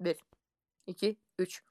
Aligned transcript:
1, 0.00 0.16
2, 0.86 1.16
3. 1.38 1.62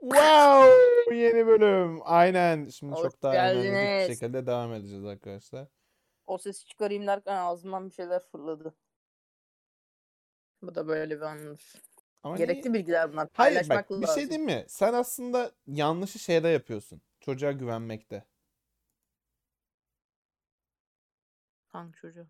Wow! 0.00 1.14
Yeni 1.16 1.46
bölüm. 1.46 2.00
Aynen. 2.04 2.68
Şimdi 2.68 2.92
Hoş 2.92 3.02
çok 3.02 3.22
daha 3.22 3.34
enerjik 3.36 4.08
bir 4.10 4.14
şekilde 4.14 4.46
devam 4.46 4.72
edeceğiz 4.74 5.04
arkadaşlar. 5.04 5.68
O 6.26 6.38
sesi 6.38 6.64
çıkarayım 6.66 7.06
derken 7.06 7.36
ağzımdan 7.36 7.88
bir 7.90 7.94
şeyler 7.94 8.22
fırladı. 8.22 8.74
Bu 10.62 10.74
da 10.74 10.88
böyle 10.88 11.16
bir 11.16 11.22
anımdır. 11.22 11.72
Ama 12.22 12.36
Gerekli 12.36 12.62
niye- 12.72 12.74
bilgiler 12.80 13.12
bunlar. 13.12 13.28
Hayır 13.32 13.54
Paylaşmak 13.54 13.90
bak 13.90 13.96
bir 13.96 14.02
lazım. 14.06 14.14
şey 14.20 14.30
diyeyim 14.30 14.46
mi? 14.46 14.64
Sen 14.68 14.92
aslında 14.92 15.52
yanlışı 15.66 16.18
şeyde 16.18 16.48
yapıyorsun. 16.48 17.02
Çocuğa 17.20 17.52
güvenmekte. 17.52 18.24
Hangi 21.66 21.92
çocuğu? 21.96 22.26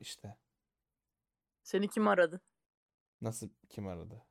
İşte. 0.00 0.36
Seni 1.62 1.88
kim 1.88 2.08
aradı? 2.08 2.40
Nasıl 3.24 3.48
kim 3.68 3.86
aradı? 3.86 4.22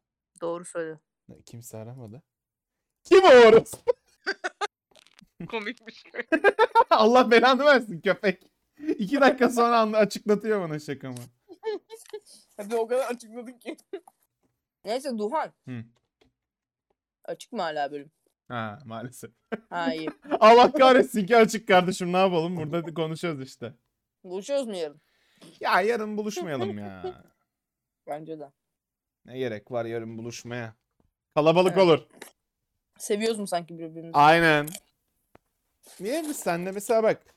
Doğru 0.41 0.65
söyle. 0.65 0.99
Kimse 1.45 1.77
aramadı. 1.77 2.21
Kim 3.03 3.23
o 3.23 3.27
orası? 3.27 3.77
Komikmiş. 5.49 6.03
Allah 6.89 7.31
belanı 7.31 7.65
versin 7.65 8.01
köpek. 8.01 8.43
İki 8.97 9.21
dakika 9.21 9.49
sonra 9.49 9.79
anla- 9.79 9.97
açıklatıyor 9.97 10.61
bana 10.61 10.79
şakamı. 10.79 11.17
Hadi 12.57 12.75
o 12.75 12.87
kadar 12.87 13.05
açıkladın 13.05 13.53
ki. 13.59 13.77
Neyse 14.85 15.17
Duhan. 15.17 15.53
Hı. 15.67 15.83
Açık 17.25 17.51
mı 17.51 17.61
hala 17.61 17.91
bölüm? 17.91 18.11
Ha 18.47 18.79
maalesef. 18.85 19.31
Ha 19.69 19.93
iyi. 19.93 20.09
Allah 20.39 20.71
kahretsin 20.71 21.25
ki 21.25 21.37
açık 21.37 21.67
kardeşim 21.67 22.13
ne 22.13 22.17
yapalım 22.17 22.57
burada 22.57 22.93
konuşuyoruz 22.93 23.41
işte. 23.47 23.73
Buluşuyoruz 24.23 24.67
mu 24.67 24.75
yarın? 24.75 25.01
Ya 25.59 25.81
yarın 25.81 26.17
buluşmayalım 26.17 26.77
ya. 26.77 27.23
Bence 28.07 28.39
de. 28.39 28.51
Ne 29.25 29.37
gerek 29.37 29.71
var 29.71 29.85
yarın 29.85 30.17
buluşmaya? 30.17 30.75
Kalabalık 31.35 31.73
Evet. 31.73 31.83
olur. 31.83 32.07
Seviyoruz 32.97 33.39
mu 33.39 33.47
sanki 33.47 33.79
birbirimizi? 33.79 34.17
Aynen. 34.17 34.67
Niye 35.99 36.23
biz 36.23 36.37
senle 36.37 36.71
mesela 36.71 37.03
bak 37.03 37.35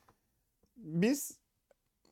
biz 0.77 1.39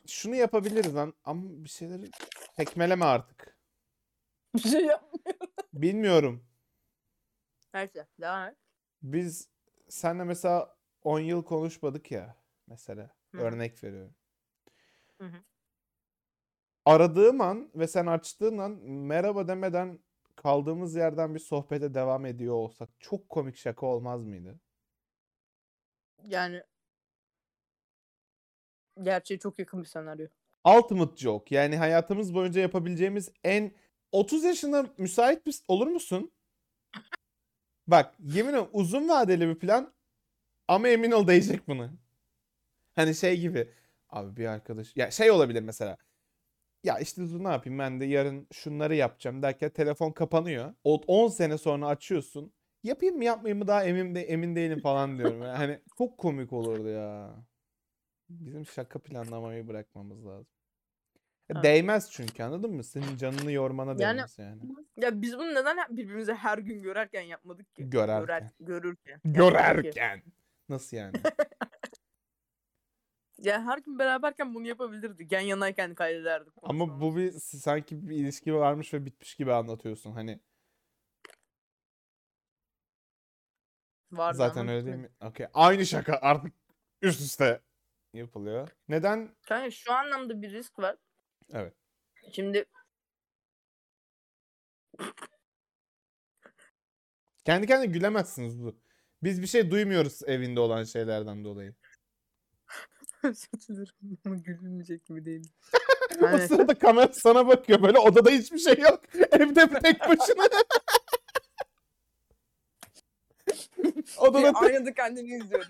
şunu 0.08 0.36
yapabiliriz 0.36 0.96
lan 0.96 1.14
ama 1.24 1.42
bir 1.48 1.70
şeyleri 1.70 2.10
tekmeleme 2.56 3.06
artık. 3.06 3.58
Bir 4.56 4.60
şey 4.70 4.86
yap. 4.86 5.14
Bilmiyorum. 5.74 6.46
Neyse 7.74 8.08
devam 8.22 8.48
et. 8.48 8.56
Biz 9.04 9.50
senle 9.90 10.24
mesela 10.24 10.76
10 11.04 11.20
yıl 11.20 11.44
konuşmadık 11.44 12.12
ya 12.12 12.36
mesela. 12.68 13.10
Hı 13.32 13.38
hı. 13.38 13.42
Örnek 13.42 13.84
veriyorum. 13.84 14.16
Hı 15.18 15.26
hı. 15.28 15.44
Aradığım 16.86 17.42
an 17.42 17.70
ve 17.76 17.88
sen 17.88 18.06
açtığın 18.06 18.58
an 18.58 18.72
merhaba 18.90 19.48
demeden 19.48 20.00
kaldığımız 20.36 20.96
yerden 20.96 21.36
bir 21.36 21.40
sohbete 21.40 21.94
devam 21.94 22.26
ediyor 22.26 22.54
olsak 22.56 22.90
çok 23.00 23.30
komik 23.30 23.58
şaka 23.58 23.86
olmaz 23.86 24.24
mıydı? 24.24 24.60
Yani 26.24 26.64
gerçeğe 29.02 29.40
çok 29.40 29.60
yakın 29.60 29.82
bir 29.82 29.88
senaryo. 29.88 30.28
Ultimate 30.66 31.18
joke. 31.18 31.56
Yani 31.56 31.78
hayatımız 31.78 32.34
boyunca 32.34 32.62
yapabileceğimiz 32.62 33.32
en 33.44 33.72
30 34.12 34.44
yaşında 34.44 34.86
müsait 34.98 35.46
bir 35.46 35.60
olur 35.68 35.88
musun? 35.88 36.32
Bak 37.88 38.16
yemin 38.20 38.50
ederim 38.50 38.68
uzun 38.74 39.10
vadeli 39.10 39.48
bir 39.48 39.60
plan 39.60 39.94
ama 40.68 40.88
emin 40.88 41.12
ol 41.12 41.28
değecek 41.28 41.68
bunu. 41.68 41.92
Hani 42.96 43.16
şey 43.16 43.40
gibi 43.40 43.74
abi 44.10 44.38
bir 44.38 44.46
arkadaş 44.46 44.96
ya 44.96 45.12
şey 45.12 45.32
olabilir 45.32 45.62
mesela. 45.62 45.98
Ya 46.86 47.00
işte 47.00 47.22
dur 47.22 47.44
ne 47.44 47.48
yapayım 47.48 47.80
ben 47.80 48.00
de 48.00 48.06
yarın 48.06 48.48
şunları 48.54 48.96
yapacağım 48.96 49.42
derken 49.42 49.70
telefon 49.70 50.12
kapanıyor. 50.12 50.74
O 50.84 51.02
10 51.08 51.28
sene 51.28 51.58
sonra 51.58 51.88
açıyorsun. 51.88 52.54
Yapayım 52.84 53.16
mı 53.18 53.24
yapmayayım 53.24 53.60
mı 53.60 53.68
daha 53.68 53.84
emin 53.84 54.16
de 54.16 54.22
emin 54.22 54.56
değilim 54.56 54.80
falan 54.82 55.18
diyorum. 55.18 55.42
Yani 55.42 55.58
hani 55.58 55.80
çok 55.98 56.18
komik 56.18 56.54
olurdu 56.54 56.88
ya. 56.90 57.36
Bizim 58.30 58.66
şaka 58.66 59.00
planlamayı 59.00 59.68
bırakmamız 59.68 60.26
lazım. 60.26 60.48
Ya 61.50 61.54
Evet. 61.54 61.64
Değmez 61.64 62.12
çünkü 62.12 62.44
anladın 62.44 62.72
mı? 62.74 62.84
Senin 62.84 63.18
canını 63.18 63.52
yormana 63.52 63.90
Yani- 63.90 64.00
değmez 64.18 64.40
yani. 64.40 64.62
Ya 64.98 65.22
biz 65.22 65.38
bunu 65.38 65.56
neden 65.56 65.78
birbirimize 65.90 66.34
her 66.34 66.58
gün 66.58 66.82
görerken 66.82 67.22
yapmadık 67.22 67.76
ki? 67.76 67.90
Görerken. 67.90 68.26
Görer, 68.26 68.52
görürken. 68.60 69.22
Yani 69.26 69.34
görürken. 69.34 69.82
Görerken. 69.82 70.24
Nasıl 70.70 70.98
yani? 70.98 71.14
Ya 73.38 73.66
her 73.66 73.78
gün 73.78 74.00
beraberken 74.00 74.54
bunu 74.56 74.68
yapabilirdik. 74.68 75.32
Yan 75.32 75.42
yanayken 75.42 75.96
kaydederdik. 75.96 76.54
Ama 76.62 77.02
bu 77.02 77.16
bir 77.16 77.32
sanki 77.32 78.10
bir 78.10 78.16
ilişki 78.16 78.54
varmış 78.54 78.94
ve 78.94 79.06
bitmiş 79.06 79.36
gibi 79.36 79.54
anlatıyorsun. 79.54 80.12
Hani 80.12 80.40
Vardı 84.12 84.38
zaten 84.38 84.62
ama 84.62 84.72
öyle 84.72 84.86
değil 84.86 84.98
mi? 84.98 85.10
Okey. 85.22 85.48
Aynı 85.54 85.86
şaka 85.86 86.20
artık 86.22 86.54
üst 87.02 87.22
üste 87.22 87.62
yapılıyor. 88.14 88.70
Neden? 88.88 89.36
Kanka 89.42 89.72
şu 89.72 89.94
anlamda 89.94 90.42
bir 90.42 90.52
risk 90.52 90.80
var. 90.80 90.96
Evet. 91.54 91.74
Şimdi 92.32 92.66
Kendi 97.46 97.68
kendine 97.68 97.92
gülemezsiniz 97.94 98.64
bu. 98.64 98.80
Biz 99.24 99.42
bir 99.42 99.48
şey 99.48 99.72
duymuyoruz 99.72 100.22
evinde 100.28 100.60
olan 100.60 100.84
şeylerden 100.84 101.44
dolayı. 101.44 101.76
Özür 103.26 103.68
dilerim 103.70 104.18
ama 104.26 104.36
gülünmeyecek 104.36 105.06
gibi 105.06 105.26
değil. 105.26 105.52
O 106.22 106.38
sırada 106.38 106.74
kamera 106.74 107.14
sana 107.14 107.48
bakıyor. 107.48 107.84
Böyle 107.84 108.00
odada 108.00 108.30
hiçbir 108.30 108.58
şey 108.58 108.78
yok. 108.78 109.02
Evde 109.32 109.72
bir 109.72 109.80
tek 109.80 110.00
başına. 110.00 110.48
odada 114.18 114.54
tek... 114.54 114.64
Aynada 114.64 114.94
kendini 114.94 115.36
izliyordu. 115.36 115.68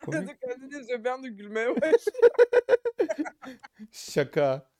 Komik 0.00 0.14
Aynada 0.14 0.36
kendini 0.36 0.80
izliyor. 0.80 1.04
Bir 1.04 1.08
anda 1.10 1.28
gülmeye 1.28 1.68
başlıyor. 1.68 2.30
şaka. 3.92 4.70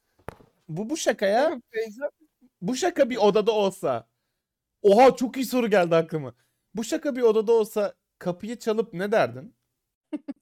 Bu 0.68 0.90
bu 0.90 0.96
şaka 0.96 1.26
ya. 1.26 1.60
Feyza 1.70 2.10
Bu 2.62 2.76
şaka 2.76 3.10
bir 3.10 3.16
odada 3.16 3.52
olsa. 3.52 4.08
Oha 4.82 5.16
çok 5.16 5.36
iyi 5.36 5.46
soru 5.46 5.70
geldi 5.70 5.96
aklıma. 5.96 6.34
Bu 6.74 6.84
şaka 6.84 7.16
bir 7.16 7.22
odada 7.22 7.52
olsa 7.52 7.94
kapıyı 8.18 8.58
çalıp 8.58 8.94
ne 8.94 9.12
derdin? 9.12 9.54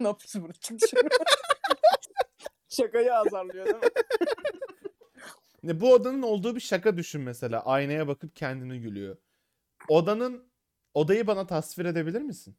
Ne 0.00 0.06
yapıyorsun 0.06 0.42
burada? 0.42 0.58
Çık 0.58 0.81
dışarı. 0.81 1.08
Şakayı 2.69 3.14
azarlıyor 3.14 3.66
değil 3.66 3.76
mi? 3.76 3.82
Ne 5.62 5.81
bu 5.81 5.92
odanın 5.92 6.22
olduğu 6.22 6.54
bir 6.56 6.60
şaka 6.60 6.97
düşün 6.97 7.20
mesela. 7.20 7.64
Aynaya 7.64 8.09
bakıp 8.09 8.36
kendini 8.36 8.80
gülüyor. 8.80 9.16
Odanın 9.88 10.53
odayı 10.94 11.26
bana 11.26 11.47
tasvir 11.47 11.84
edebilir 11.84 12.20
misin? 12.22 12.56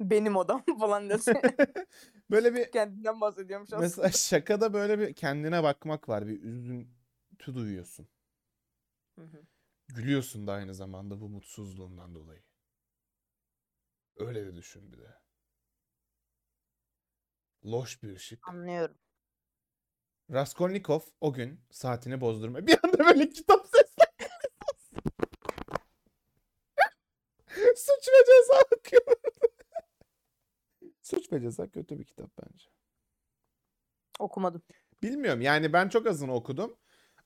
Benim 0.00 0.36
odam 0.36 0.64
falan 0.80 1.10
desin. 1.10 1.36
Böyle 2.30 2.54
bir 2.54 2.70
Kendinden 2.70 3.20
bahsediyormuş 3.20 3.66
aslında. 3.72 3.82
mesela 3.82 4.10
şakada 4.10 4.72
böyle 4.74 4.98
bir 4.98 5.14
kendine 5.14 5.62
bakmak 5.62 6.08
var. 6.08 6.26
Bir 6.26 6.42
üzüntü 6.42 7.54
duyuyorsun. 7.54 8.08
Hı 9.18 9.24
hı. 9.24 9.42
Gülüyorsun 9.88 10.46
da 10.46 10.52
aynı 10.52 10.74
zamanda 10.74 11.20
bu 11.20 11.28
mutsuzluğundan 11.28 12.14
dolayı. 12.14 12.42
Öyle 14.16 14.46
de 14.46 14.56
düşün 14.56 14.92
bir 14.92 14.98
de. 14.98 15.21
Loş 17.64 18.02
bir 18.02 18.16
ışık. 18.16 18.48
Anlıyorum. 18.48 18.96
Raskolnikov 20.32 21.00
o 21.20 21.32
gün 21.32 21.60
saatini 21.70 22.20
bozdurma. 22.20 22.66
Bir 22.66 22.78
anda 22.84 22.98
böyle 22.98 23.30
kitap 23.30 23.66
sesler. 23.66 24.08
Suç 27.76 28.08
ve 28.08 28.24
ceza 28.26 28.60
okuyor. 28.76 29.16
Suç 31.02 31.32
ve 31.32 31.40
ceza 31.40 31.70
kötü 31.70 31.98
bir 31.98 32.04
kitap 32.04 32.30
bence. 32.42 32.66
Okumadım. 34.18 34.62
Bilmiyorum 35.02 35.40
yani 35.40 35.72
ben 35.72 35.88
çok 35.88 36.06
azını 36.06 36.34
okudum. 36.34 36.76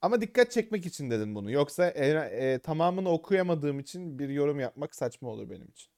Ama 0.03 0.21
dikkat 0.21 0.51
çekmek 0.51 0.87
için 0.87 1.11
dedim 1.11 1.35
bunu. 1.35 1.51
Yoksa 1.51 1.89
e, 1.91 2.09
e, 2.09 2.59
tamamını 2.59 3.09
okuyamadığım 3.09 3.81
için 3.81 4.19
bir 4.19 4.29
yorum 4.29 4.61
yapmak 4.61 4.95
saçma 4.95 5.29
olur 5.29 5.51
benim 5.51 5.69
için. 5.69 5.96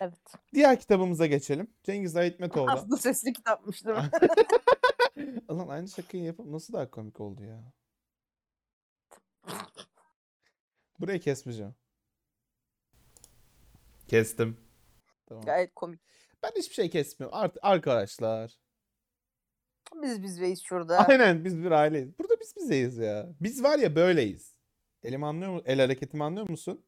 Evet. 0.00 0.18
Diğer 0.54 0.80
kitabımıza 0.80 1.26
geçelim. 1.26 1.74
Cengiz 1.82 2.16
Aytmetoğlu. 2.16 2.70
Aslında 2.70 2.96
sesli 2.96 3.32
kitapmış 3.32 3.84
değil 3.86 3.96
mi? 3.96 4.10
Ulan 5.48 5.68
aynı 5.68 5.88
şakayı 5.88 6.24
yapıp 6.24 6.46
nasıl 6.46 6.72
daha 6.72 6.90
komik 6.90 7.20
oldu 7.20 7.42
ya? 7.44 7.72
Burayı 11.00 11.20
kesmeyeceğim. 11.20 11.74
Kestim. 14.08 14.56
Tamam. 15.26 15.44
Gayet 15.44 15.74
komik. 15.74 16.00
Ben 16.42 16.50
hiçbir 16.56 16.74
şey 16.74 16.90
kesmiyorum. 16.90 17.38
Art 17.38 17.56
arkadaşlar. 17.62 18.58
Biz 20.02 20.22
biz 20.22 20.40
reis 20.40 20.62
şurada. 20.62 20.98
Aynen 21.08 21.44
biz 21.44 21.58
bir 21.58 21.70
aileyiz. 21.70 22.18
Burada 22.18 22.40
biz 22.40 22.56
bizeyiz 22.56 22.98
ya. 22.98 23.28
Biz 23.40 23.62
var 23.62 23.78
ya 23.78 23.96
böyleyiz. 23.96 24.54
Elim 25.02 25.24
anlıyor 25.24 25.52
musun? 25.52 25.66
El 25.66 25.80
hareketimi 25.80 26.24
anlıyor 26.24 26.48
musun? 26.50 26.84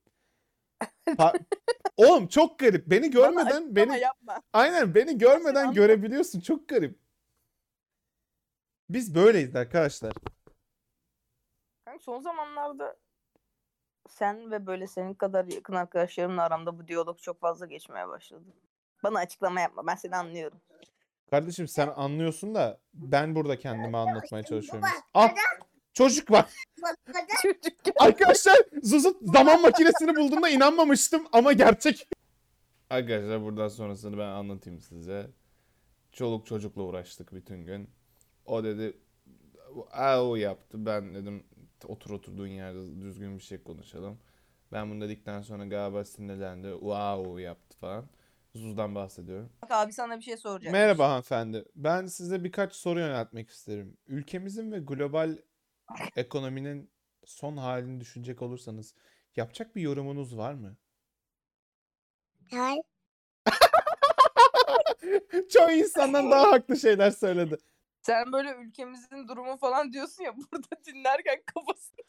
Pa- 1.06 1.38
Oğlum 1.96 2.26
çok 2.26 2.58
garip. 2.58 2.86
Beni 2.86 3.02
Bana 3.02 3.08
görmeden 3.08 3.46
açıklama 3.46 3.76
beni 3.76 4.00
yapma. 4.00 4.42
aynen 4.52 4.94
beni 4.94 5.18
görmeden 5.18 5.72
görebiliyorsun. 5.72 6.40
Çok 6.40 6.68
garip. 6.68 6.98
Biz 8.90 9.14
böyleyiz 9.14 9.56
arkadaşlar. 9.56 10.12
Kanka 11.84 12.02
son 12.02 12.20
zamanlarda 12.20 12.96
sen 14.08 14.50
ve 14.50 14.66
böyle 14.66 14.86
senin 14.86 15.14
kadar 15.14 15.44
yakın 15.44 15.74
arkadaşlarımla 15.74 16.42
aramda 16.42 16.78
bu 16.78 16.88
diyalog 16.88 17.18
çok 17.18 17.40
fazla 17.40 17.66
geçmeye 17.66 18.08
başladı. 18.08 18.44
Bana 19.02 19.18
açıklama 19.18 19.60
yapma. 19.60 19.86
Ben 19.86 19.94
seni 19.94 20.16
anlıyorum. 20.16 20.58
Kardeşim 21.30 21.68
sen 21.68 21.88
anlıyorsun 21.96 22.54
da 22.54 22.80
ben 22.94 23.34
burada 23.34 23.58
kendimi 23.58 23.96
anlatmaya 23.96 24.42
çalışıyorum. 24.42 24.88
Ah! 25.14 25.34
Çocuk 26.00 26.30
var. 26.30 26.50
Çocuk 27.42 27.96
Arkadaşlar 27.96 28.56
Zuzut 28.82 29.16
zaman 29.32 29.62
makinesini 29.62 30.16
bulduğumda 30.16 30.48
inanmamıştım 30.48 31.26
ama 31.32 31.52
gerçek. 31.52 32.08
Arkadaşlar 32.90 33.42
buradan 33.42 33.68
sonrasını 33.68 34.18
ben 34.18 34.28
anlatayım 34.28 34.80
size. 34.80 35.30
Çoluk 36.12 36.46
çocukla 36.46 36.82
uğraştık 36.82 37.34
bütün 37.34 37.64
gün. 37.64 37.90
O 38.44 38.64
dedi 38.64 38.96
au 39.92 40.36
yaptı. 40.36 40.86
Ben 40.86 41.14
dedim 41.14 41.44
otur 41.84 42.10
oturduğun 42.10 42.46
yerde 42.46 43.00
düzgün 43.00 43.38
bir 43.38 43.42
şey 43.42 43.62
konuşalım. 43.62 44.18
Ben 44.72 44.90
bunu 44.90 45.00
dedikten 45.00 45.42
sonra 45.42 45.66
galiba 45.66 46.04
sinirlendi. 46.04 46.70
Wow 46.70 47.42
yaptı 47.42 47.78
falan. 47.78 48.04
Zuz'dan 48.54 48.94
bahsediyorum. 48.94 49.50
Bak 49.62 49.70
abi 49.70 49.92
sana 49.92 50.16
bir 50.16 50.22
şey 50.22 50.36
soracağım. 50.36 50.72
Merhaba 50.72 51.08
hanımefendi. 51.08 51.64
Ben 51.76 52.06
size 52.06 52.44
birkaç 52.44 52.74
soru 52.74 52.98
yöneltmek 52.98 53.50
isterim. 53.50 53.96
Ülkemizin 54.06 54.72
ve 54.72 54.78
global 54.78 55.36
ekonominin 56.16 56.90
son 57.24 57.56
halini 57.56 58.00
düşünecek 58.00 58.42
olursanız 58.42 58.94
yapacak 59.36 59.76
bir 59.76 59.82
yorumunuz 59.82 60.36
var 60.36 60.54
mı? 60.54 60.76
Hayır. 62.50 62.82
Çoğu 65.52 65.70
insandan 65.70 66.30
daha 66.30 66.52
haklı 66.52 66.76
şeyler 66.76 67.10
söyledi. 67.10 67.58
Sen 68.02 68.32
böyle 68.32 68.54
ülkemizin 68.54 69.28
durumu 69.28 69.56
falan 69.56 69.92
diyorsun 69.92 70.24
ya 70.24 70.36
burada 70.36 70.84
dinlerken 70.86 71.42
kafasını 71.54 72.00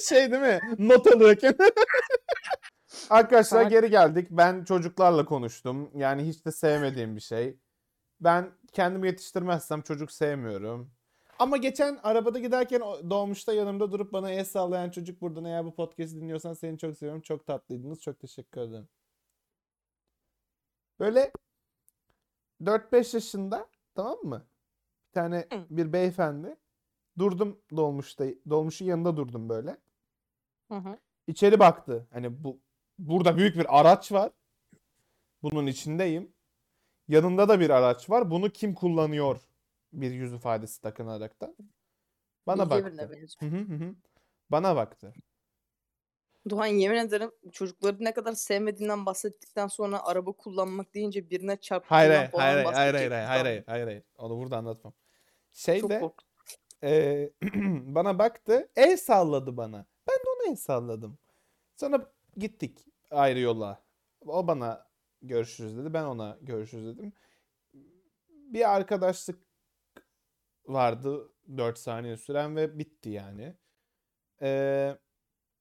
Şey 0.08 0.32
değil 0.32 0.42
mi? 0.42 0.60
Not 0.78 1.06
alıyorken. 1.06 1.54
Arkadaşlar 3.10 3.62
geri 3.62 3.90
geldik. 3.90 4.28
Ben 4.30 4.64
çocuklarla 4.64 5.24
konuştum. 5.24 5.90
Yani 5.94 6.28
hiç 6.28 6.44
de 6.44 6.52
sevmediğim 6.52 7.16
bir 7.16 7.20
şey. 7.20 7.58
Ben 8.20 8.50
kendimi 8.72 9.06
yetiştirmezsem 9.06 9.82
çocuk 9.82 10.12
sevmiyorum. 10.12 10.95
Ama 11.38 11.56
geçen 11.56 11.98
arabada 12.02 12.38
giderken 12.38 12.80
dolmuşta 13.10 13.52
yanımda 13.52 13.92
durup 13.92 14.12
bana 14.12 14.30
el 14.30 14.44
sallayan 14.44 14.90
çocuk 14.90 15.20
buradan 15.20 15.44
eğer 15.44 15.64
bu 15.64 15.74
podcast'i 15.74 16.20
dinliyorsan 16.20 16.52
seni 16.52 16.78
çok 16.78 16.96
seviyorum. 16.96 17.22
Çok 17.22 17.46
tatlıydınız. 17.46 18.00
Çok 18.00 18.20
teşekkür 18.20 18.60
ederim. 18.60 18.88
Böyle 21.00 21.32
4-5 22.62 23.16
yaşında 23.16 23.68
tamam 23.94 24.18
mı? 24.22 24.46
Bir 25.08 25.12
tane 25.12 25.48
bir 25.70 25.92
beyefendi. 25.92 26.56
Durdum 27.18 27.60
dolmuşta. 27.76 28.24
Dolmuşun 28.50 28.86
yanında 28.86 29.16
durdum 29.16 29.48
böyle. 29.48 29.76
Hı 30.68 30.74
hı. 30.78 30.98
İçeri 31.26 31.58
baktı. 31.58 32.06
Hani 32.12 32.44
bu 32.44 32.60
burada 32.98 33.36
büyük 33.36 33.56
bir 33.56 33.80
araç 33.80 34.12
var. 34.12 34.32
Bunun 35.42 35.66
içindeyim. 35.66 36.32
Yanında 37.08 37.48
da 37.48 37.60
bir 37.60 37.70
araç 37.70 38.10
var. 38.10 38.30
Bunu 38.30 38.50
kim 38.50 38.74
kullanıyor? 38.74 39.45
Bir 39.96 40.10
yüz 40.10 40.32
ifadesi 40.32 40.80
takınarak 40.80 41.40
da. 41.40 41.54
Bana 42.46 42.70
baktı. 42.70 43.10
benziyor. 43.12 43.32
Hı 43.38 43.46
hı 43.46 43.74
hı 43.74 43.84
hı. 43.84 43.94
Bana 44.50 44.76
baktı. 44.76 45.14
Doğan 46.50 46.66
yemin 46.66 46.96
ederim 46.96 47.30
çocukları 47.52 47.96
ne 48.00 48.14
kadar 48.14 48.32
sevmediğinden 48.32 49.06
bahsettikten 49.06 49.66
sonra 49.66 50.04
araba 50.04 50.32
kullanmak 50.32 50.94
deyince 50.94 51.30
birine 51.30 51.56
çarptığından 51.56 51.96
Hayır 51.96 52.10
hayır 52.10 52.30
falan 52.30 52.42
hayır 52.42 52.64
hayır 52.64 52.94
hayır 52.94 53.10
hayır 53.10 53.10
hayır 53.10 53.44
hayır 53.44 53.64
hayır 53.66 53.86
hayır. 53.86 54.02
Onu 54.18 54.38
burada 54.38 54.56
anlatmam. 54.56 54.92
Şey 55.52 55.80
Çok 55.80 55.90
de 55.90 56.00
korktum. 56.00 56.26
eee, 56.82 57.32
bana 57.94 58.18
baktı. 58.18 58.68
El 58.76 58.96
salladı 58.96 59.56
bana. 59.56 59.86
Ben 60.08 60.16
de 60.16 60.30
ona 60.36 60.50
el 60.50 60.56
salladım. 60.56 61.18
Sonra 61.76 62.12
gittik 62.36 62.86
ayrı 63.10 63.38
yola. 63.38 63.82
O 64.26 64.46
bana 64.46 64.86
görüşürüz 65.22 65.76
dedi. 65.78 65.94
Ben 65.94 66.04
ona 66.04 66.38
görüşürüz 66.42 66.86
dedim. 66.86 67.12
Bir 68.28 68.74
arkadaşlık 68.76 69.45
vardı 70.66 71.32
4 71.56 71.78
saniye 71.78 72.16
süren 72.16 72.56
ve 72.56 72.78
bitti 72.78 73.10
yani. 73.10 73.56
Eee 74.42 74.98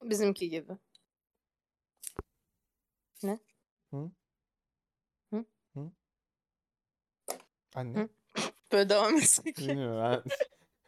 Bizimki 0.04 0.50
gibi. 0.50 0.78
anne. 7.76 8.00
Hı. 8.00 8.10
Böyle 8.72 8.90
devam 8.90 9.18
etsek. 9.18 9.58
Bilmiyorum. 9.58 10.02
Ben... 10.02 10.24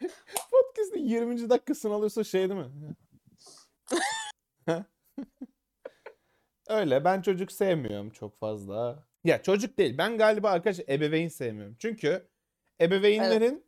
Podcast'ın 0.51 0.99
20. 0.99 1.49
dakikasını 1.49 1.93
alıyorsa 1.93 2.23
şey 2.23 2.49
değil 2.49 2.59
mi? 2.59 2.95
Öyle. 6.67 7.03
Ben 7.05 7.21
çocuk 7.21 7.51
sevmiyorum 7.51 8.09
çok 8.09 8.39
fazla. 8.39 9.07
Ya 9.23 9.43
çocuk 9.43 9.77
değil. 9.77 9.97
Ben 9.97 10.17
galiba 10.17 10.49
arkadaş 10.49 10.79
ebeveyn 10.79 11.27
sevmiyorum. 11.27 11.75
Çünkü 11.79 12.27
ebeveynlerin 12.81 13.66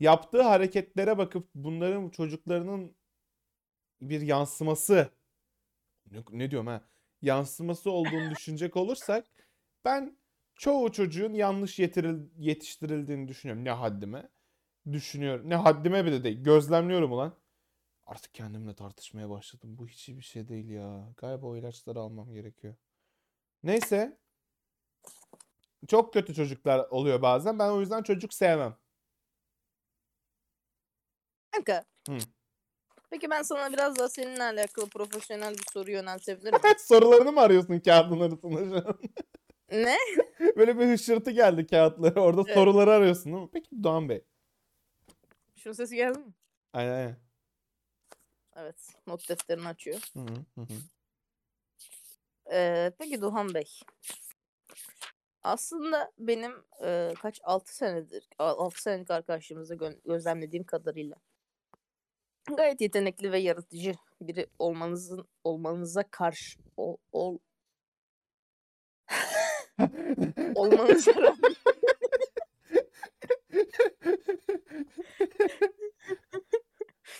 yaptığı 0.00 0.42
hareketlere 0.42 1.18
bakıp 1.18 1.48
bunların 1.54 2.10
çocuklarının 2.10 2.96
bir 4.00 4.20
yansıması 4.20 5.10
ne, 6.10 6.18
ne 6.30 6.50
diyorum 6.50 6.66
ha? 6.66 6.84
Yansıması 7.22 7.90
olduğunu 7.90 8.30
düşünecek 8.36 8.76
olursak 8.76 9.26
ben 9.84 10.18
çoğu 10.56 10.92
çocuğun 10.92 11.32
yanlış 11.34 11.78
yetiril, 11.78 12.28
yetiştirildiğini 12.38 13.28
düşünüyorum. 13.28 13.64
Ne 13.64 13.70
haddime? 13.70 14.28
Düşünüyorum. 14.92 15.50
Ne 15.50 15.54
haddime 15.56 16.04
bile 16.04 16.24
değil. 16.24 16.44
Gözlemliyorum 16.44 17.12
ulan. 17.12 17.34
Artık 18.06 18.34
kendimle 18.34 18.74
tartışmaya 18.74 19.30
başladım. 19.30 19.78
Bu 19.78 19.88
hiç 19.88 20.08
iyi 20.08 20.18
bir 20.18 20.24
şey 20.24 20.48
değil 20.48 20.68
ya. 20.68 21.14
Galiba 21.16 21.46
o 21.46 21.56
ilaçları 21.56 22.00
almam 22.00 22.32
gerekiyor. 22.32 22.74
Neyse. 23.62 24.18
Çok 25.88 26.12
kötü 26.12 26.34
çocuklar 26.34 26.88
oluyor 26.90 27.22
bazen. 27.22 27.58
Ben 27.58 27.70
o 27.70 27.80
yüzden 27.80 28.02
çocuk 28.02 28.34
sevmem. 28.34 28.76
Kanka. 31.64 31.84
Hı. 32.08 32.18
Peki 33.10 33.30
ben 33.30 33.42
sana 33.42 33.72
biraz 33.72 33.98
daha 33.98 34.08
seninle 34.08 34.42
alakalı 34.42 34.88
profesyonel 34.88 35.54
bir 35.54 35.64
soru 35.72 35.90
yöneltebilir 35.90 36.52
miyim? 36.52 36.62
Sorularını 36.78 37.32
mı 37.32 37.40
arıyorsun 37.40 37.80
kağıdın 37.80 38.20
arasında 38.20 38.80
şu 38.80 38.88
an? 38.88 38.98
ne? 39.72 39.96
Böyle 40.56 40.78
bir 40.78 40.86
hışırtı 40.88 41.30
geldi 41.30 41.66
kağıtları. 41.66 42.20
Orada 42.20 42.42
Evet. 42.46 42.54
soruları 42.54 42.90
arıyorsun 42.90 43.32
değil 43.32 43.44
mi? 43.44 43.50
Peki 43.52 43.82
Doğan 43.82 44.08
Bey. 44.08 44.24
Şunun 45.56 45.74
sesi 45.74 45.96
geldi 45.96 46.18
mi? 46.18 46.34
Aynen 46.72 46.92
aynen. 46.92 47.16
Evet. 48.56 48.88
Not 49.06 49.28
defterini 49.28 49.68
açıyor. 49.68 50.00
Hı 50.14 50.20
hı, 50.20 50.60
hı. 50.60 50.74
Ee, 52.52 52.92
peki 52.98 53.20
Duhan 53.20 53.54
Bey. 53.54 53.80
Aslında 55.42 56.12
benim 56.18 56.52
e, 56.84 57.14
kaç 57.22 57.40
6 57.44 57.76
senedir 57.76 58.28
6 58.38 58.82
senelik 58.82 59.10
arkadaşlığımızda 59.10 59.74
gö- 59.74 60.00
gözlemlediğim 60.04 60.64
kadarıyla 60.64 61.16
gayet 62.56 62.80
yetenekli 62.80 63.32
ve 63.32 63.38
yaratıcı 63.38 63.94
biri 64.20 64.46
olmanızın 64.58 65.28
olmanıza 65.44 66.02
karşı 66.10 66.60
ol, 66.76 66.96
ol 67.12 67.38
olmanıza 70.54 71.14
rağmen 71.14 71.54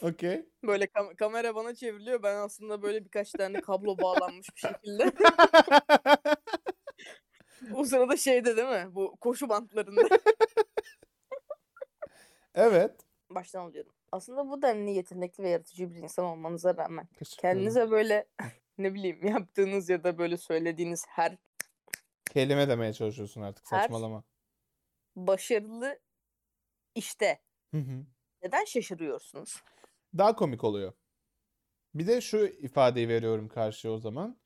Okey. 0.03 0.47
böyle 0.63 0.85
kam- 0.87 1.17
kamera 1.17 1.55
bana 1.55 1.75
çevriliyor. 1.75 2.23
Ben 2.23 2.37
aslında 2.37 2.83
böyle 2.83 3.05
birkaç 3.05 3.33
tane 3.33 3.61
kablo 3.61 3.99
bağlanmış 3.99 4.49
bir 4.57 4.61
şekilde. 4.61 5.13
o 7.75 7.85
sırada 7.85 8.17
şeyde 8.17 8.57
değil 8.57 8.69
mi? 8.69 8.95
Bu 8.95 9.17
koşu 9.21 9.49
bantlarında. 9.49 10.09
Evet. 12.55 13.01
Baştan 13.31 13.61
alıyorum. 13.61 13.93
Aslında 14.13 14.51
bu 14.51 14.63
denli 14.63 14.91
yetenekli 14.91 15.45
ve 15.45 15.49
yaratıcı 15.49 15.95
bir 15.95 15.97
insan 15.97 16.25
olmanıza 16.25 16.77
rağmen 16.77 17.09
kendinize 17.39 17.91
böyle 17.91 18.29
ne 18.79 18.95
bileyim 18.95 19.27
yaptığınız 19.27 19.89
ya 19.89 20.05
da 20.05 20.19
böyle 20.19 20.37
söylediğiniz 20.37 21.05
her 21.09 21.37
Kelime 22.31 22.69
demeye 22.69 22.93
çalışıyorsun 22.93 23.41
artık 23.43 23.73
Her- 23.73 23.81
saçmalama. 23.81 24.25
başarılı 25.17 26.01
işte 26.95 27.43
Hı 27.71 27.79
hı. 27.79 28.07
neden 28.43 28.65
şaşırıyorsunuz? 28.65 29.63
Daha 30.19 30.37
komik 30.37 30.65
oluyor. 30.65 30.93
Bir 31.95 32.07
de 32.07 32.21
şu 32.21 32.47
ifadeyi 32.47 33.09
veriyorum 33.09 33.49
karşıya 33.49 33.95
o 33.95 33.99
zaman. 33.99 34.41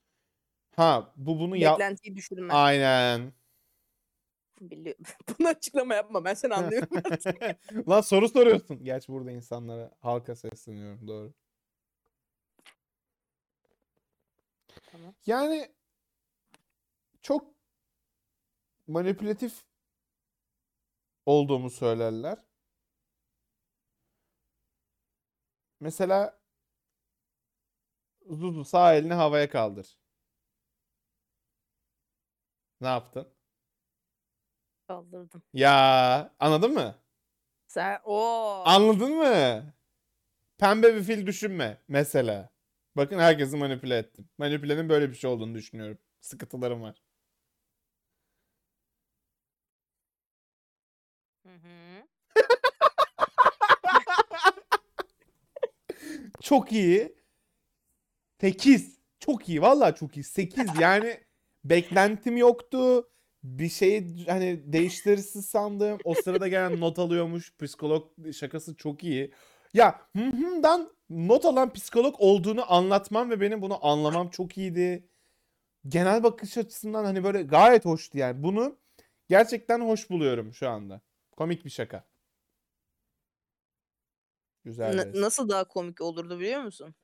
Ha 0.77 1.13
bu 1.17 1.39
bunu 1.39 1.57
yap... 1.57 1.79
Beklentiyi 1.79 2.17
düşürme. 2.17 2.55
Aynen. 2.55 3.33
Biliyorum. 4.71 5.05
Bunu 5.39 5.49
açıklama 5.49 5.95
yapma. 5.95 6.25
Ben 6.25 6.35
seni 6.35 6.55
anlıyorum. 6.55 6.89
Lan 7.89 8.01
soru 8.01 8.29
soruyorsun. 8.29 8.85
Gerçi 8.85 9.13
burada 9.13 9.31
insanlara, 9.31 9.91
halka 10.01 10.37
sesleniyorum. 10.37 11.09
Doğru. 11.09 11.35
Tamam. 14.91 15.15
Yani 15.27 15.69
çok 17.23 17.55
manipülatif 18.87 19.65
olduğumu 21.27 21.71
söylerler. 21.71 22.39
mesela 25.81 26.39
Zuzu 28.31 28.65
sağ 28.65 28.95
elini 28.95 29.15
havaya 29.15 29.51
kaldır. 29.51 29.99
Ne 32.81 32.87
yaptın? 32.89 33.34
Kaldırdım. 34.89 35.43
Ya 35.53 36.35
anladın 36.41 36.73
mı? 36.75 36.95
Sen 37.67 37.99
o 38.05 38.63
Anladın 38.67 39.17
mı? 39.17 39.65
Pembe 40.59 40.95
bir 40.95 41.03
fil 41.03 41.27
düşünme 41.27 41.83
mesela. 41.89 42.51
Bakın 42.97 43.19
herkesi 43.19 43.57
manipüle 43.57 43.99
ettim. 43.99 44.29
Manipülenin 44.39 44.89
böyle 44.89 45.11
bir 45.11 45.15
şey 45.17 45.31
olduğunu 45.31 45.55
düşünüyorum. 45.55 45.99
Sıkıntılarım 46.21 46.83
var. 46.83 47.03
Hı 51.47 51.55
hı. 51.55 52.03
Çok 56.43 56.73
iyi. 56.73 57.15
8. 58.41 58.99
Çok 59.19 59.49
iyi. 59.49 59.63
Vallahi 59.63 59.95
çok 59.95 60.17
iyi. 60.17 60.25
8. 60.25 60.81
Yani 60.81 61.25
beklentim 61.65 62.37
yoktu. 62.37 63.09
Bir 63.45 63.69
şeyi 63.69 64.27
hani 64.27 64.73
değiştirirsiz 64.73 65.47
sandım. 65.47 65.99
O 66.05 66.15
sırada 66.15 66.49
gelen 66.49 66.81
not 66.81 66.99
alıyormuş. 66.99 67.57
Psikolog 67.59 68.13
şakası 68.33 68.77
çok 68.77 69.05
iyi. 69.05 69.33
Ya 69.75 70.01
hı 70.17 70.23
hı'dan 70.25 70.93
not 71.11 71.45
alan 71.45 71.73
psikolog 71.73 72.15
olduğunu 72.19 72.73
anlatmam 72.73 73.31
ve 73.31 73.41
benim 73.41 73.63
bunu 73.63 73.87
anlamam 73.87 74.31
çok 74.31 74.59
iyiydi. 74.59 75.09
Genel 75.89 76.23
bakış 76.23 76.59
açısından 76.59 77.05
hani 77.05 77.25
böyle 77.25 77.43
gayet 77.43 77.85
hoştu 77.85 78.19
yani. 78.19 78.43
Bunu 78.43 78.77
gerçekten 79.29 79.81
hoş 79.81 80.11
buluyorum 80.11 80.55
şu 80.55 80.69
anda. 80.69 81.01
Komik 81.37 81.65
bir 81.65 81.71
şaka. 81.71 82.05
Güzel. 84.65 84.97
Na- 84.97 85.21
nasıl 85.21 85.49
daha 85.49 85.69
komik 85.69 86.01
olurdu 86.01 86.41
biliyor 86.41 86.63
musun? 86.63 86.95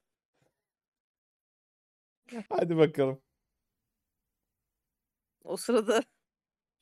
Hadi 2.48 2.76
bakalım. 2.76 3.20
O 5.44 5.56
sırada 5.56 6.02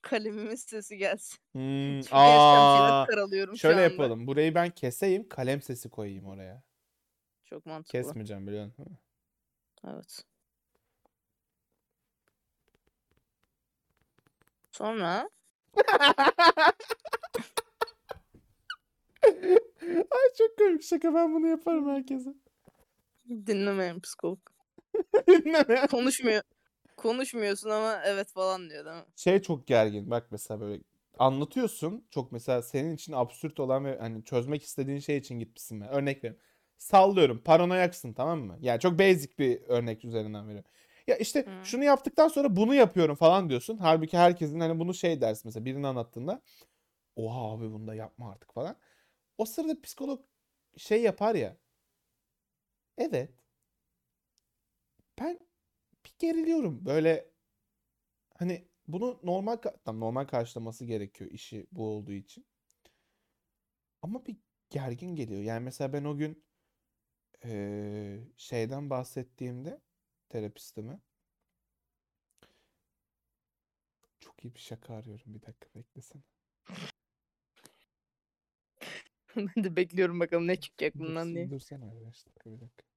kalemimin 0.02 0.54
sesi 0.54 0.96
gelsin. 0.98 1.38
Hmm, 1.52 2.00
Çünkü 2.02 2.14
aa, 2.16 3.06
karalıyorum 3.06 3.54
şu 3.54 3.60
şöyle 3.60 3.74
anda. 3.84 3.90
yapalım. 3.92 4.26
Burayı 4.26 4.54
ben 4.54 4.70
keseyim, 4.70 5.28
kalem 5.28 5.62
sesi 5.62 5.88
koyayım 5.90 6.26
oraya. 6.26 6.62
Çok 7.44 7.66
mantıklı. 7.66 7.92
Kesmeyeceğim 7.98 8.46
biliyorsun. 8.46 8.74
değil 8.78 8.90
mi? 8.90 8.96
Evet. 9.86 10.24
Sonra 14.72 15.30
Ay 20.10 20.32
çok 20.38 20.58
komik 20.58 20.82
şaka. 20.82 21.14
Ben 21.14 21.34
bunu 21.34 21.46
yaparım 21.46 21.88
herkese. 21.88 22.34
dinlemeyin 23.28 24.00
psikolog. 24.00 24.38
Dinleme. 25.28 25.86
Konuşmuyor. 25.86 26.42
Konuşmuyorsun 26.98 27.70
ama 27.70 28.00
evet 28.04 28.32
falan 28.32 28.70
diyor 28.70 28.84
değil 28.84 28.96
mi? 28.96 29.02
Şey 29.16 29.42
çok 29.42 29.66
gergin. 29.66 30.10
Bak 30.10 30.26
mesela 30.30 30.60
böyle 30.60 30.82
anlatıyorsun. 31.18 32.06
Çok 32.10 32.32
mesela 32.32 32.62
senin 32.62 32.94
için 32.94 33.12
absürt 33.12 33.60
olan 33.60 33.84
ve 33.84 33.98
hani 33.98 34.24
çözmek 34.24 34.62
istediğin 34.62 34.98
şey 34.98 35.16
için 35.16 35.38
gitmişsin. 35.38 35.80
Ben. 35.80 35.88
Örnek 35.88 36.16
veriyorum. 36.16 36.40
Sallıyorum. 36.78 37.42
Paranoyaksın 37.44 38.12
tamam 38.12 38.40
mı? 38.40 38.58
Yani 38.60 38.80
çok 38.80 38.98
basic 38.98 39.38
bir 39.38 39.62
örnek 39.62 40.04
üzerinden 40.04 40.48
veriyorum. 40.48 40.70
Ya 41.06 41.16
işte 41.16 41.40
Hı. 41.46 41.64
şunu 41.64 41.84
yaptıktan 41.84 42.28
sonra 42.28 42.56
bunu 42.56 42.74
yapıyorum 42.74 43.16
falan 43.16 43.48
diyorsun. 43.48 43.78
Halbuki 43.78 44.18
herkesin 44.18 44.60
hani 44.60 44.78
bunu 44.78 44.94
şey 44.94 45.20
dersin 45.20 45.42
mesela 45.44 45.64
birini 45.64 45.86
anlattığında. 45.86 46.42
Oha 47.16 47.52
abi 47.52 47.72
bunu 47.72 47.86
da 47.86 47.94
yapma 47.94 48.30
artık 48.32 48.54
falan. 48.54 48.76
O 49.38 49.44
sırada 49.44 49.80
psikolog 49.80 50.20
şey 50.76 51.02
yapar 51.02 51.34
ya. 51.34 51.56
Evet. 52.98 53.30
Ben 55.20 55.38
geriliyorum. 56.18 56.84
Böyle 56.86 57.30
hani 58.34 58.68
bunu 58.88 59.20
normal 59.22 59.56
tam 59.84 60.00
normal 60.00 60.24
karşılaması 60.24 60.84
gerekiyor 60.84 61.30
işi 61.30 61.66
bu 61.72 61.84
olduğu 61.86 62.12
için. 62.12 62.46
Ama 64.02 64.26
bir 64.26 64.36
gergin 64.70 65.16
geliyor. 65.16 65.40
Yani 65.42 65.64
mesela 65.64 65.92
ben 65.92 66.04
o 66.04 66.16
gün 66.16 66.44
eee, 67.44 68.20
şeyden 68.36 68.90
bahsettiğimde 68.90 69.80
terapistime 70.28 71.00
çok 74.20 74.44
iyi 74.44 74.54
bir 74.54 74.60
şaka 74.60 74.94
arıyorum. 74.94 75.34
Bir 75.34 75.42
dakika 75.42 75.74
beklesene. 75.74 76.22
ben 79.36 79.64
de 79.64 79.76
bekliyorum 79.76 80.20
bakalım 80.20 80.46
ne 80.46 80.56
çıkacak 80.56 80.94
bundan 80.94 81.34
diye. 81.34 81.50
dursana 81.50 82.06
beş 82.06 82.26
dakika 82.26 82.50
bir 82.50 82.60
dakika. 82.60 82.87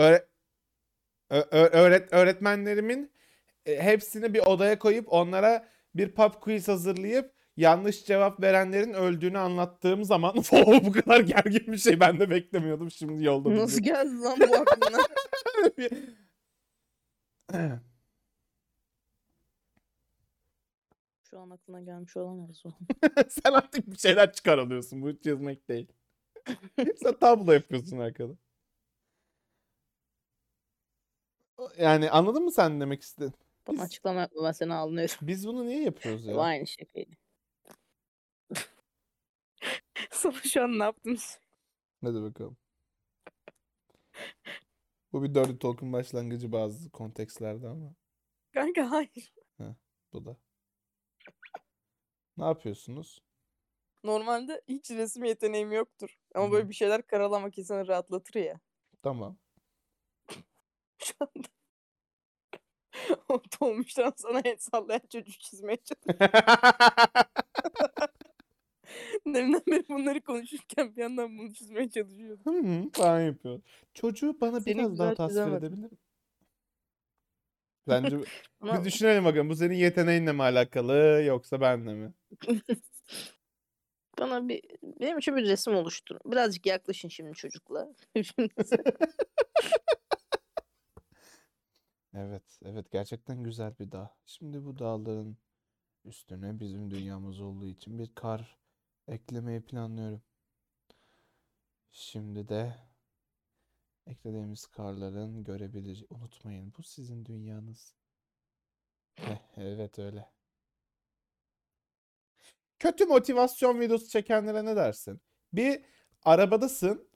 Öğre- 0.00 0.26
öğret 1.72 2.12
öğretmenlerimin 2.12 3.12
e, 3.66 3.82
hepsini 3.82 4.34
bir 4.34 4.38
odaya 4.46 4.78
koyup 4.78 5.12
onlara 5.12 5.68
bir 5.94 6.14
pub 6.14 6.32
quiz 6.40 6.68
hazırlayıp 6.68 7.32
yanlış 7.56 8.04
cevap 8.04 8.40
verenlerin 8.42 8.92
öldüğünü 8.92 9.38
anlattığım 9.38 10.04
zaman 10.04 10.36
"Oo, 10.52 10.84
bu 10.84 10.92
kadar 10.92 11.20
gergin 11.20 11.72
bir 11.72 11.78
şey 11.78 12.00
ben 12.00 12.20
de 12.20 12.30
beklemiyordum 12.30 12.90
şimdi 12.90 13.24
yolda 13.24 13.56
Nasıl 13.56 13.82
geldi 13.82 14.20
lan 14.20 14.38
bu 14.40 14.56
aklına? 14.56 14.98
Şu 21.30 21.38
an 21.40 21.50
aklına 21.50 21.80
gelmiş 21.80 22.16
olamaz 22.16 22.62
o. 22.66 22.70
Sen 23.28 23.52
artık 23.52 23.86
bir 23.90 23.96
şeyler 23.96 24.32
çıkaralıyorsun. 24.32 25.02
Bu 25.02 25.18
çizmek 25.18 25.68
değil. 25.68 25.92
Sen 27.02 27.18
tablo 27.20 27.52
yapıyorsun 27.52 27.98
arkada. 27.98 28.32
Yani 31.78 32.10
anladın 32.10 32.44
mı 32.44 32.52
sen 32.52 32.80
demek 32.80 33.02
istedin? 33.02 33.34
Bana 33.68 33.76
Biz- 33.76 33.82
açıklama 33.84 34.20
yapma 34.20 34.52
seni 34.52 34.74
anlıyorum. 34.74 35.16
Biz 35.22 35.46
bunu 35.46 35.66
niye 35.66 35.82
yapıyoruz 35.82 36.26
ya? 36.26 36.38
Aynı 36.40 36.66
şakaydı. 36.66 37.10
Sana 40.10 40.32
şu 40.32 40.62
an 40.62 40.78
ne 40.78 40.82
yaptım? 40.82 41.16
Hadi 42.04 42.22
bakalım. 42.22 42.56
Bu 45.12 45.22
bir 45.22 45.34
Dirty 45.34 45.52
Talk'un 45.56 45.92
başlangıcı 45.92 46.52
bazı 46.52 46.90
kontekstlerde 46.90 47.68
ama 47.68 47.94
Kanka 48.54 48.90
hayır. 48.90 49.34
bu 50.12 50.24
da. 50.24 50.36
Ne 52.36 52.44
yapıyorsunuz? 52.44 53.22
Normalde 54.04 54.62
hiç 54.68 54.90
resim 54.90 55.24
yeteneğim 55.24 55.72
yoktur. 55.72 56.18
Ama 56.34 56.46
Hı. 56.48 56.52
böyle 56.52 56.68
bir 56.68 56.74
şeyler 56.74 57.06
karalamak 57.06 57.58
insanı 57.58 57.86
rahatlatır 57.88 58.34
ya. 58.40 58.60
Tamam. 59.02 59.36
Şu 61.04 61.14
anda 61.20 61.48
o 63.28 63.42
dolmuştan 63.60 64.12
sana 64.16 64.40
el 64.44 64.56
sallayan 64.58 65.02
çocuk 65.12 65.40
çizmeye 65.40 65.76
çalışıyorum. 65.76 66.30
Deminden 69.26 69.62
beri 69.66 69.88
bunları 69.88 70.20
konuşurken 70.20 70.96
bir 70.96 71.02
yandan 71.02 71.38
bunu 71.38 71.54
çizmeye 71.54 71.90
çalışıyordum. 71.90 72.54
Hı 72.54 72.68
hı, 72.68 72.90
falan 72.92 73.20
yapıyor. 73.20 73.60
Çocuğu 73.94 74.40
bana 74.40 74.60
Seni 74.60 74.78
biraz 74.78 74.98
daha 74.98 75.14
tasvir 75.14 75.34
çizemedim. 75.34 75.72
edebilir? 75.72 75.90
Bence 77.88 78.18
bir 78.62 78.84
düşünelim 78.84 79.24
bakalım. 79.24 79.48
Bu 79.48 79.56
senin 79.56 79.74
yeteneğinle 79.74 80.32
mi 80.32 80.42
alakalı 80.42 81.22
yoksa 81.26 81.60
benle 81.60 81.94
mi? 81.94 82.12
bana 84.18 84.48
bir 84.48 84.62
benim 84.82 85.18
için 85.18 85.36
bir 85.36 85.42
resim 85.48 85.74
oluşturun. 85.74 86.20
Birazcık 86.24 86.66
yaklaşın 86.66 87.08
şimdi 87.08 87.34
çocukla. 87.34 87.94
Evet, 92.14 92.58
evet 92.64 92.90
gerçekten 92.92 93.42
güzel 93.42 93.78
bir 93.78 93.92
dağ. 93.92 94.16
Şimdi 94.26 94.64
bu 94.64 94.78
dağların 94.78 95.36
üstüne 96.04 96.60
bizim 96.60 96.90
dünyamız 96.90 97.40
olduğu 97.40 97.66
için 97.66 97.98
bir 97.98 98.14
kar 98.14 98.58
eklemeyi 99.08 99.60
planlıyorum. 99.60 100.22
Şimdi 101.90 102.48
de 102.48 102.74
Eklediğimiz 104.10 104.66
karların 104.66 105.44
görebileceği. 105.44 106.06
Unutmayın 106.10 106.72
bu 106.78 106.82
sizin 106.82 107.24
dünyanız. 107.24 107.94
Eh, 109.18 109.38
evet 109.56 109.98
öyle. 109.98 110.30
Kötü 112.78 113.04
motivasyon 113.06 113.80
videosu 113.80 114.08
çekenlere 114.08 114.64
ne 114.64 114.76
dersin? 114.76 115.20
Bir 115.52 115.82
arabadasın. 116.24 117.08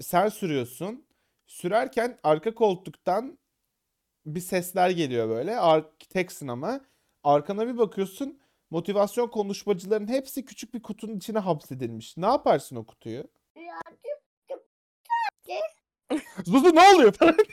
Sen 0.00 0.28
sürüyorsun. 0.28 1.06
Sürerken 1.46 2.18
arka 2.22 2.54
koltuktan 2.54 3.38
bir 4.26 4.40
sesler 4.40 4.90
geliyor 4.90 5.28
böyle. 5.28 5.58
Ar 5.58 5.84
teksin 5.98 6.48
ama. 6.48 6.80
Arkana 7.24 7.66
bir 7.66 7.78
bakıyorsun. 7.78 8.40
Motivasyon 8.70 9.28
konuşmacıların 9.28 10.08
hepsi 10.08 10.44
küçük 10.44 10.74
bir 10.74 10.82
kutunun 10.82 11.16
içine 11.16 11.38
hapsedilmiş. 11.38 12.16
Ne 12.16 12.26
yaparsın 12.26 12.76
o 12.76 12.86
kutuyu? 12.86 13.24
Zuzu 16.44 16.74
ne 16.74 16.94
oluyor 16.94 17.12
falan. 17.12 17.36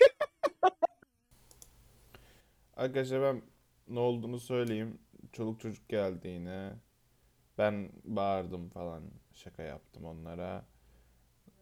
Arkadaşlar 2.75 3.21
ben 3.21 3.41
ne 3.87 3.99
olduğunu 3.99 4.39
söyleyeyim. 4.39 4.99
Çoluk 5.33 5.59
çocuk 5.59 5.89
geldi 5.89 6.27
yine. 6.27 6.73
Ben 7.57 7.89
bağırdım 8.03 8.69
falan. 8.69 9.03
Şaka 9.33 9.63
yaptım 9.63 10.05
onlara. 10.05 10.65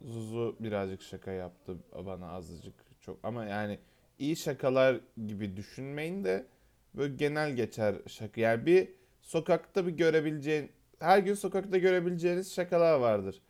Zuzu 0.01 0.55
birazcık 0.59 1.01
şaka 1.01 1.31
yaptı 1.31 1.77
bana 2.05 2.31
azıcık 2.31 2.73
çok 3.01 3.19
ama 3.23 3.45
yani 3.45 3.79
iyi 4.19 4.35
şakalar 4.35 4.99
gibi 5.27 5.57
düşünmeyin 5.57 6.23
de 6.23 6.45
böyle 6.93 7.15
genel 7.15 7.55
geçer 7.55 7.95
şaka. 8.07 8.41
Yani 8.41 8.65
bir 8.65 8.89
sokakta 9.21 9.87
bir 9.87 9.91
görebileceğin 9.91 10.71
her 10.99 11.19
gün 11.19 11.33
sokakta 11.33 11.77
görebileceğiniz 11.77 12.53
şakalar 12.53 12.99
vardır. 12.99 13.41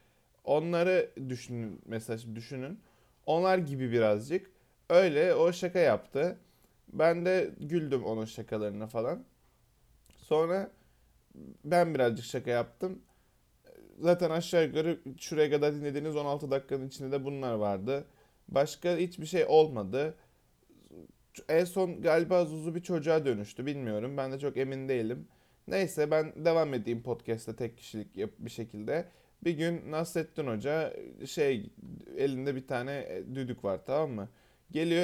Onları 0.43 1.11
düşünün 1.29 1.81
mesela 1.85 2.35
düşünün. 2.35 2.79
Onlar 3.25 3.57
gibi 3.57 3.91
birazcık. 3.91 4.51
Öyle 4.89 5.35
o 5.35 5.53
şaka 5.53 5.79
yaptı. 5.79 6.37
Ben 6.93 7.25
de 7.25 7.51
güldüm 7.59 8.03
onun 8.03 8.25
şakalarına 8.25 8.87
falan. 8.87 9.23
Sonra 10.17 10.71
ben 11.65 11.95
birazcık 11.95 12.25
şaka 12.25 12.51
yaptım. 12.51 13.01
Zaten 13.99 14.29
aşağı 14.29 14.65
yukarı 14.65 14.99
şuraya 15.17 15.49
kadar 15.51 15.73
dinlediğiniz 15.73 16.15
16 16.15 16.51
dakikanın 16.51 16.87
içinde 16.87 17.11
de 17.11 17.25
bunlar 17.25 17.53
vardı. 17.53 18.05
Başka 18.47 18.97
hiçbir 18.97 19.25
şey 19.25 19.45
olmadı. 19.45 20.15
En 21.49 21.65
son 21.65 22.01
galiba 22.01 22.45
Zuzu 22.45 22.75
bir 22.75 22.83
çocuğa 22.83 23.25
dönüştü. 23.25 23.65
Bilmiyorum. 23.65 24.17
Ben 24.17 24.31
de 24.31 24.39
çok 24.39 24.57
emin 24.57 24.89
değilim. 24.89 25.27
Neyse 25.67 26.11
ben 26.11 26.33
devam 26.45 26.73
edeyim 26.73 27.03
podcast'te 27.03 27.55
tek 27.55 27.77
kişilik 27.77 28.17
yap 28.17 28.29
bir 28.39 28.49
şekilde. 28.49 29.05
Bir 29.43 29.51
gün 29.51 29.91
Nasrettin 29.91 30.47
Hoca 30.47 30.93
şey 31.25 31.69
elinde 32.17 32.55
bir 32.55 32.67
tane 32.67 33.23
düdük 33.35 33.63
var 33.63 33.79
tamam 33.85 34.11
mı? 34.11 34.29
Geliyor 34.71 35.03